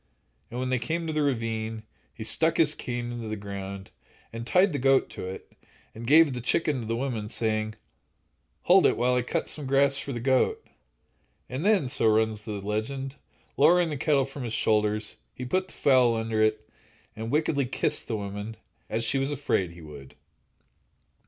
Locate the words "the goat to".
4.73-5.27